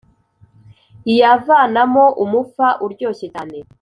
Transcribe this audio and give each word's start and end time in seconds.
iyavanamo 1.11 2.05
umufa 2.23 2.67
uryoshye 2.85 3.27
cyane 3.33 3.57